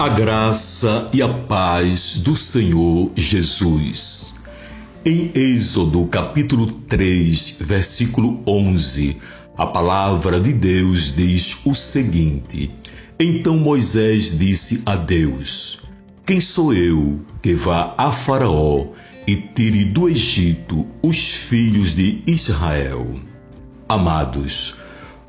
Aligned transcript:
A 0.00 0.08
graça 0.08 1.10
e 1.12 1.20
a 1.20 1.28
paz 1.28 2.18
do 2.18 2.36
Senhor 2.36 3.10
Jesus. 3.16 4.32
Em 5.04 5.32
Êxodo 5.34 6.06
capítulo 6.06 6.70
3, 6.70 7.56
versículo 7.58 8.40
11, 8.46 9.16
a 9.56 9.66
palavra 9.66 10.38
de 10.38 10.52
Deus 10.52 11.12
diz 11.12 11.58
o 11.64 11.74
seguinte: 11.74 12.70
Então 13.18 13.58
Moisés 13.58 14.38
disse 14.38 14.84
a 14.86 14.94
Deus: 14.94 15.80
Quem 16.24 16.40
sou 16.40 16.72
eu 16.72 17.20
que 17.42 17.54
vá 17.54 17.92
a 17.98 18.12
Faraó 18.12 18.92
e 19.26 19.34
tire 19.34 19.84
do 19.84 20.08
Egito 20.08 20.86
os 21.02 21.48
filhos 21.48 21.92
de 21.92 22.22
Israel? 22.24 23.18
Amados, 23.88 24.76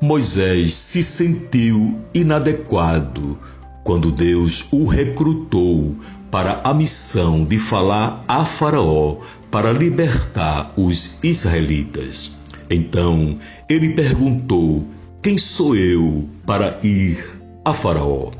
Moisés 0.00 0.72
se 0.72 1.02
sentiu 1.02 1.98
inadequado 2.14 3.36
quando 3.82 4.12
Deus 4.12 4.66
o 4.70 4.86
recrutou 4.86 5.96
para 6.30 6.60
a 6.64 6.72
missão 6.72 7.44
de 7.44 7.58
falar 7.58 8.24
a 8.28 8.44
Faraó 8.44 9.18
para 9.50 9.72
libertar 9.72 10.72
os 10.76 11.18
israelitas. 11.22 12.38
Então 12.70 13.38
ele 13.68 13.90
perguntou: 13.90 14.86
Quem 15.20 15.36
sou 15.36 15.74
eu 15.74 16.28
para 16.46 16.78
ir 16.82 17.18
a 17.64 17.74
Faraó? 17.74 18.30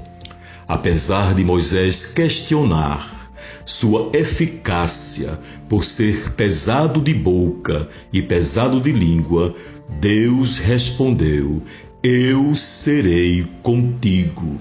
Apesar 0.68 1.34
de 1.34 1.42
Moisés 1.42 2.06
questionar 2.06 3.20
sua 3.64 4.10
eficácia 4.14 5.38
por 5.68 5.84
ser 5.84 6.32
pesado 6.32 7.00
de 7.00 7.12
boca 7.12 7.88
e 8.12 8.22
pesado 8.22 8.80
de 8.80 8.92
língua, 8.92 9.54
Deus 10.00 10.58
respondeu: 10.58 11.60
Eu 12.02 12.54
serei 12.54 13.46
contigo 13.62 14.60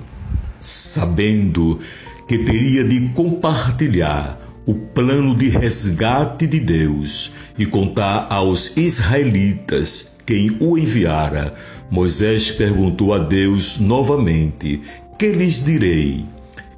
sabendo 0.61 1.79
que 2.27 2.37
teria 2.37 2.83
de 2.83 3.09
compartilhar 3.09 4.39
o 4.65 4.73
plano 4.73 5.33
de 5.35 5.49
resgate 5.49 6.45
de 6.45 6.59
Deus 6.59 7.31
e 7.57 7.65
contar 7.65 8.27
aos 8.29 8.77
israelitas 8.77 10.15
quem 10.25 10.55
o 10.59 10.77
enviara, 10.77 11.55
Moisés 11.89 12.51
perguntou 12.51 13.13
a 13.13 13.17
Deus 13.17 13.79
novamente: 13.79 14.79
Que 15.17 15.31
lhes 15.31 15.63
direi? 15.63 16.23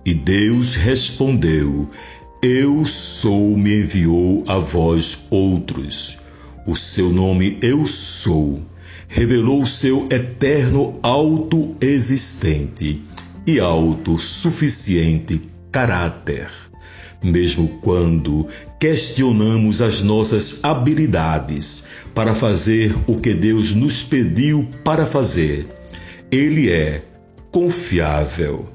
E 0.06 0.13
Deus 0.13 0.75
respondeu: 0.75 1.89
Eu 2.41 2.86
sou, 2.86 3.58
me 3.58 3.81
enviou 3.81 4.45
a 4.47 4.58
vós 4.58 5.25
outros. 5.30 6.17
O 6.66 6.75
seu 6.75 7.09
nome 7.09 7.58
Eu 7.61 7.86
sou 7.88 8.61
revelou 9.11 9.61
o 9.61 9.67
seu 9.67 10.08
eterno 10.09 10.97
autoexistente 11.03 13.02
e 13.45 13.59
autossuficiente 13.59 15.42
caráter. 15.72 16.50
Mesmo 17.23 17.67
quando 17.81 18.47
questionamos 18.80 19.81
as 19.81 20.02
nossas 20.02 20.59
habilidades 20.64 21.84
para 22.16 22.34
fazer 22.34 22.95
o 23.06 23.19
que 23.19 23.34
Deus 23.34 23.73
nos 23.73 24.03
pediu 24.03 24.67
para 24.84 25.06
fazer, 25.06 25.67
Ele 26.31 26.72
é 26.72 27.03
confiável. 27.52 28.67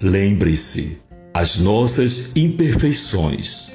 Lembre-se, 0.00 0.98
as 1.32 1.58
nossas 1.58 2.32
imperfeições 2.36 3.70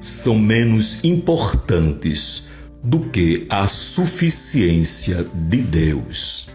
são 0.00 0.38
menos 0.38 1.02
importantes 1.04 2.48
do 2.82 3.00
que 3.00 3.46
a 3.48 3.66
suficiência 3.66 5.26
de 5.48 5.62
Deus. 5.62 6.48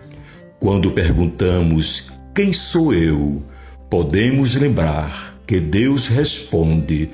Quando 0.60 0.92
perguntamos 0.92 2.12
quem 2.34 2.52
sou 2.52 2.94
eu? 2.94 3.44
Podemos 3.90 4.56
lembrar 4.56 5.36
que 5.46 5.60
Deus 5.60 6.08
responde: 6.08 7.10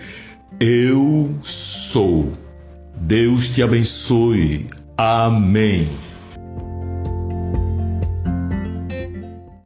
Eu 0.60 1.36
sou. 1.44 2.32
Deus 2.96 3.50
te 3.50 3.62
abençoe. 3.62 4.68
Amém. 4.98 5.90